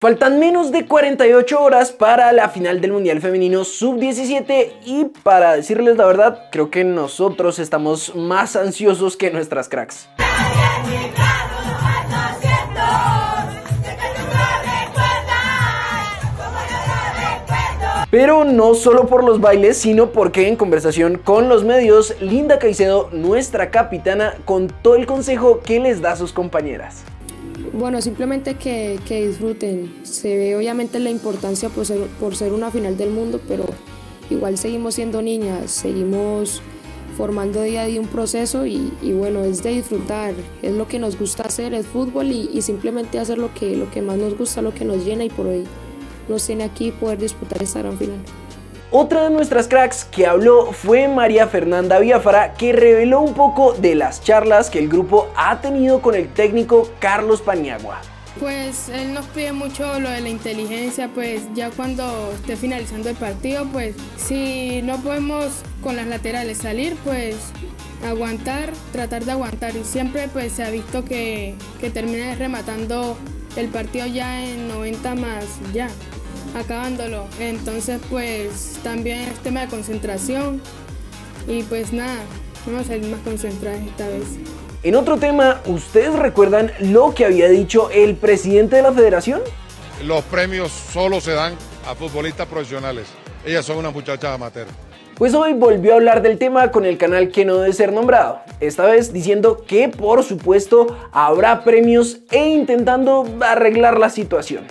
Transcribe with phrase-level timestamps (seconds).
[0.00, 5.96] Faltan menos de 48 horas para la final del Mundial Femenino Sub-17 y para decirles
[5.96, 10.08] la verdad, creo que nosotros estamos más ansiosos que nuestras cracks.
[18.08, 23.08] Pero no solo por los bailes, sino porque en conversación con los medios, Linda Caicedo,
[23.10, 27.02] nuestra capitana, contó el consejo que les da a sus compañeras.
[27.72, 30.00] Bueno, simplemente que, disfruten.
[30.02, 33.64] Se ve obviamente la importancia por ser, una final del mundo, pero
[34.30, 36.62] igual seguimos siendo niñas, seguimos
[37.16, 41.18] formando día a día un proceso y, bueno, es de disfrutar, es lo que nos
[41.18, 44.72] gusta hacer, es fútbol y, simplemente hacer lo que, lo que más nos gusta, lo
[44.72, 45.64] que nos llena y por hoy
[46.28, 48.18] nos tiene aquí poder disputar esta gran final.
[48.90, 53.94] Otra de nuestras cracks que habló fue María Fernanda Biafara, que reveló un poco de
[53.94, 58.00] las charlas que el grupo ha tenido con el técnico Carlos Paniagua.
[58.40, 63.16] Pues él nos pide mucho lo de la inteligencia, pues ya cuando esté finalizando el
[63.16, 65.48] partido, pues si no podemos
[65.82, 67.36] con las laterales salir, pues
[68.06, 69.76] aguantar, tratar de aguantar.
[69.76, 73.18] Y siempre pues se ha visto que, que termina rematando
[73.56, 75.88] el partido ya en 90 más ya
[76.54, 77.26] acabándolo.
[77.38, 80.60] Entonces, pues también es tema de concentración
[81.46, 82.18] y pues nada,
[82.66, 84.24] vamos a ir más concentrados esta vez.
[84.82, 89.40] En otro tema, ¿ustedes recuerdan lo que había dicho el presidente de la federación?
[90.04, 91.54] Los premios solo se dan
[91.86, 93.08] a futbolistas profesionales.
[93.44, 94.66] Ellas son unas muchachas amateur.
[95.16, 98.38] Pues hoy volvió a hablar del tema con el canal que no debe ser nombrado,
[98.60, 104.64] esta vez diciendo que por supuesto habrá premios e intentando arreglar la situación.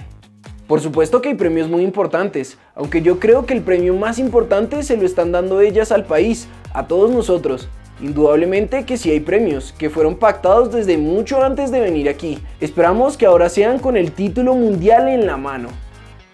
[0.67, 4.83] Por supuesto que hay premios muy importantes, aunque yo creo que el premio más importante
[4.83, 7.69] se lo están dando ellas al país, a todos nosotros.
[8.01, 12.39] Indudablemente que sí hay premios, que fueron pactados desde mucho antes de venir aquí.
[12.59, 15.69] Esperamos que ahora sean con el título mundial en la mano.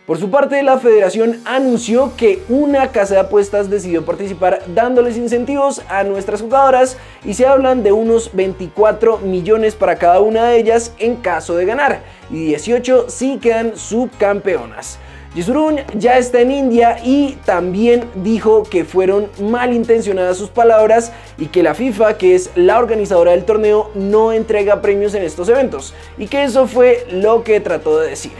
[0.05, 5.81] Por su parte, la federación anunció que una casa de apuestas decidió participar dándoles incentivos
[5.87, 10.93] a nuestras jugadoras y se hablan de unos 24 millones para cada una de ellas
[10.99, 14.99] en caso de ganar y 18 si quedan subcampeonas.
[15.35, 21.63] Yesurun ya está en India y también dijo que fueron malintencionadas sus palabras y que
[21.63, 26.27] la FIFA, que es la organizadora del torneo, no entrega premios en estos eventos y
[26.27, 28.33] que eso fue lo que trató de decir.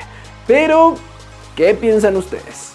[0.46, 0.96] Pero
[1.56, 2.72] ¿Qué piensan ustedes?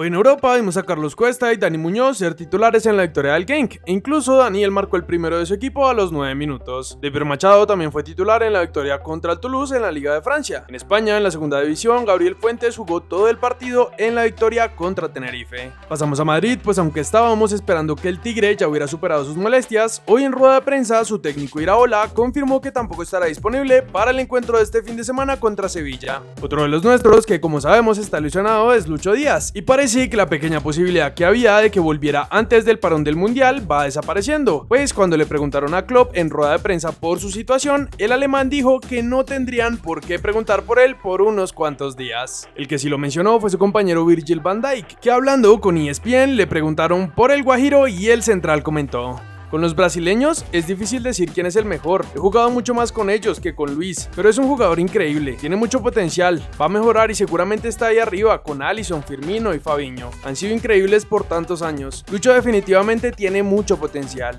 [0.00, 3.32] Hoy en Europa vimos a Carlos Cuesta y Dani Muñoz ser titulares en la victoria
[3.32, 3.80] del Genk.
[3.84, 6.96] E incluso Daniel marcó el primero de su equipo a los 9 minutos.
[7.02, 10.22] David Machado también fue titular en la victoria contra el Toulouse en la Liga de
[10.22, 10.64] Francia.
[10.68, 14.76] En España, en la segunda división, Gabriel Fuentes jugó todo el partido en la victoria
[14.76, 15.72] contra Tenerife.
[15.88, 20.00] Pasamos a Madrid, pues aunque estábamos esperando que el Tigre ya hubiera superado sus molestias,
[20.06, 24.20] hoy en rueda de prensa su técnico Iraola confirmó que tampoco estará disponible para el
[24.20, 26.22] encuentro de este fin de semana contra Sevilla.
[26.40, 30.16] Otro de los nuestros que como sabemos está ilusionado es Lucho Díaz y parece que
[30.18, 34.66] la pequeña posibilidad que había de que volviera antes del parón del mundial va desapareciendo,
[34.68, 38.50] pues cuando le preguntaron a Klopp en rueda de prensa por su situación, el alemán
[38.50, 42.50] dijo que no tendrían por qué preguntar por él por unos cuantos días.
[42.54, 46.36] El que sí lo mencionó fue su compañero Virgil van Dijk, que hablando con ESPN
[46.36, 49.18] le preguntaron por el Guajiro y el central comentó.
[49.50, 52.04] Con los brasileños es difícil decir quién es el mejor.
[52.14, 55.56] He jugado mucho más con ellos que con Luis, pero es un jugador increíble, tiene
[55.56, 60.10] mucho potencial, va a mejorar y seguramente está ahí arriba con Allison, Firmino y Fabiño.
[60.24, 62.04] Han sido increíbles por tantos años.
[62.10, 64.38] Lucho definitivamente tiene mucho potencial.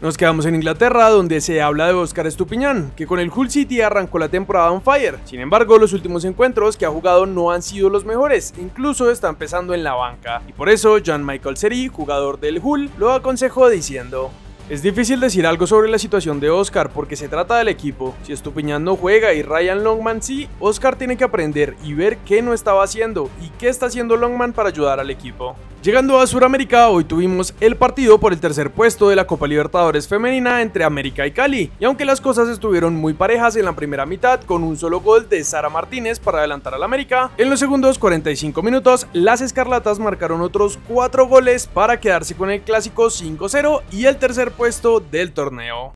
[0.00, 3.80] Nos quedamos en Inglaterra, donde se habla de Oscar Estupiñán, que con el Hull City
[3.80, 5.18] arrancó la temporada on fire.
[5.24, 9.28] Sin embargo, los últimos encuentros que ha jugado no han sido los mejores, incluso está
[9.28, 10.40] empezando en la banca.
[10.46, 14.30] Y por eso, John Michael Seri, jugador del Hull, lo aconsejó diciendo:
[14.70, 18.14] es difícil decir algo sobre la situación de Oscar porque se trata del equipo.
[18.22, 22.40] Si Estupiñán no juega y Ryan Longman sí, Oscar tiene que aprender y ver qué
[22.40, 25.56] no estaba haciendo y qué está haciendo Longman para ayudar al equipo.
[25.80, 30.08] Llegando a Sudamérica, hoy tuvimos el partido por el tercer puesto de la Copa Libertadores
[30.08, 31.70] Femenina entre América y Cali.
[31.78, 35.28] Y aunque las cosas estuvieron muy parejas en la primera mitad, con un solo gol
[35.28, 40.40] de Sara Martínez para adelantar al América, en los segundos 45 minutos, las Escarlatas marcaron
[40.40, 45.92] otros 4 goles para quedarse con el clásico 5-0 y el tercer puesto del torneo.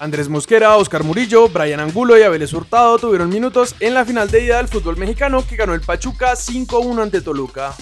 [0.00, 4.46] Andrés Mosquera, Oscar Murillo, Brian Angulo y Abeles Hurtado tuvieron minutos en la final de
[4.46, 7.74] ida del fútbol mexicano que ganó el Pachuca 5-1 ante Toluca.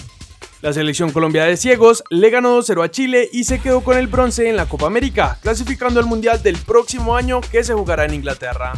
[0.61, 4.07] La selección Colombia de ciegos le ganó 2-0 a Chile y se quedó con el
[4.07, 8.15] bronce en la Copa América, clasificando al Mundial del próximo año que se jugará en
[8.15, 8.73] Inglaterra.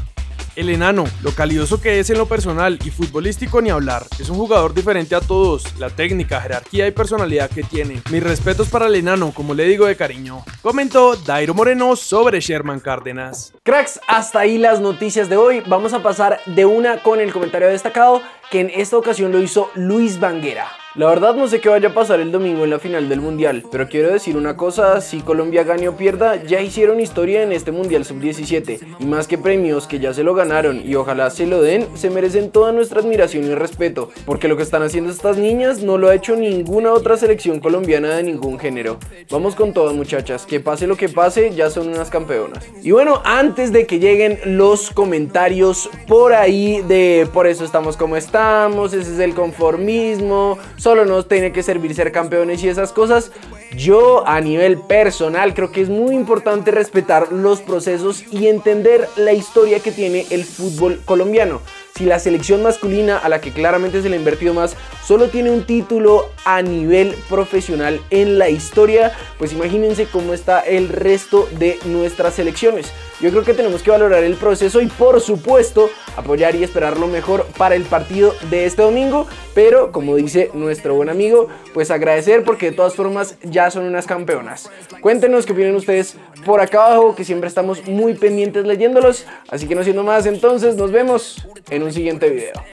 [0.54, 4.36] El enano, lo calidoso que es en lo personal y futbolístico ni hablar, es un
[4.36, 8.02] jugador diferente a todos, la técnica, jerarquía y personalidad que tiene.
[8.12, 10.44] Mis respetos para el enano, como le digo de cariño.
[10.62, 13.54] Comentó Dairo Moreno sobre Sherman Cárdenas.
[13.64, 15.64] Cracks, hasta ahí las noticias de hoy.
[15.68, 19.72] Vamos a pasar de una con el comentario destacado que en esta ocasión lo hizo
[19.76, 20.68] Luis Banguera.
[20.94, 23.64] La verdad no sé qué vaya a pasar el domingo en la final del Mundial,
[23.72, 27.72] pero quiero decir una cosa, si Colombia gane o pierda, ya hicieron historia en este
[27.72, 31.62] Mundial Sub-17, y más que premios que ya se lo ganaron y ojalá se lo
[31.62, 35.82] den, se merecen toda nuestra admiración y respeto, porque lo que están haciendo estas niñas
[35.82, 38.98] no lo ha hecho ninguna otra selección colombiana de ningún género.
[39.30, 42.66] Vamos con todo muchachas, que pase lo que pase, ya son unas campeonas.
[42.84, 48.18] Y bueno, antes de que lleguen los comentarios por ahí de por eso estamos como
[48.18, 53.32] estamos, ese es el conformismo, solo nos tiene que servir ser campeones y esas cosas.
[53.76, 59.32] Yo a nivel personal creo que es muy importante respetar los procesos y entender la
[59.32, 61.62] historia que tiene el fútbol colombiano.
[61.96, 64.76] Si la selección masculina a la que claramente se le ha invertido más
[65.06, 70.90] solo tiene un título a nivel profesional en la historia, pues imagínense cómo está el
[70.90, 72.92] resto de nuestras selecciones.
[73.20, 77.08] Yo creo que tenemos que valorar el proceso y por supuesto apoyar y esperar lo
[77.08, 82.44] mejor para el partido de este domingo, pero como dice nuestro buen amigo, pues agradecer
[82.44, 83.36] porque de todas formas
[83.70, 84.70] son unas campeonas.
[85.02, 86.16] Cuéntenos qué opinan ustedes
[86.46, 90.76] por acá abajo, que siempre estamos muy pendientes leyéndolos, así que no siendo más entonces,
[90.76, 92.64] nos vemos en un siguiente video.